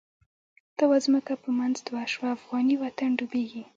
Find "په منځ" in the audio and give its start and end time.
1.43-1.75